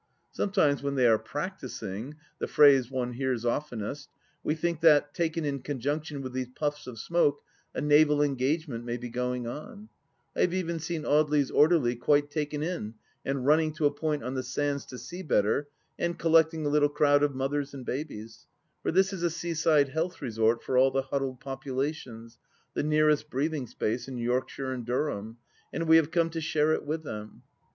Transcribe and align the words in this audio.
Sometimes 0.31 0.81
when" 0.81 0.95
they 0.95 1.05
are 1.05 1.19
practising 1.19 2.15
"—^the 2.41 2.49
phrase 2.49 2.89
one 2.89 3.13
hears 3.13 3.45
oftenest— 3.45 4.07
^we 4.43 4.57
think 4.57 4.81
that, 4.81 5.13
taken 5.13 5.45
in 5.45 5.59
conjunction 5.59 6.23
with 6.23 6.33
these 6.33 6.49
puffs 6.55 6.87
of 6.87 6.97
smoke, 6.97 7.43
a 7.75 7.81
naval 7.81 8.23
engagement 8.23 8.83
may 8.83 8.97
be 8.97 9.09
going 9.09 9.45
on; 9.45 9.89
I 10.35 10.41
even 10.41 10.77
have 10.77 10.81
seen 10.83 11.03
Audely's 11.03 11.51
orderly 11.51 11.95
quite 11.95 12.31
taken 12.31 12.63
in, 12.63 12.95
and 13.23 13.45
running 13.45 13.73
to 13.73 13.85
a 13.85 13.91
point 13.93 14.23
on 14.23 14.33
the 14.33 14.41
sands 14.41 14.87
to 14.87 14.97
see 14.97 15.21
better, 15.21 15.67
and 15.99 16.17
collecting 16.17 16.65
a 16.65 16.69
little 16.69 16.89
crowd 16.89 17.21
of 17.21 17.35
mothers 17.35 17.75
and 17.75 17.85
babies— 17.85 18.47
^for 18.83 18.91
this 18.91 19.13
is 19.13 19.21
a 19.21 19.29
seaside 19.29 19.89
health 19.89 20.19
resort 20.19 20.63
for 20.63 20.79
all 20.79 20.89
the 20.89 21.03
huddled 21.03 21.39
populations, 21.39 22.39
the 22.73 22.81
nearest 22.81 23.29
breathing 23.29 23.67
place 23.67 24.07
in 24.07 24.17
Yorkshire 24.17 24.71
and 24.73 24.83
Durham, 24.83 25.37
and 25.71 25.87
we 25.87 25.97
have 25.97 26.09
come 26.09 26.31
to 26.31 26.41
share 26.41 26.73
it 26.73 26.87
with 26.87 27.03
them. 27.03 27.43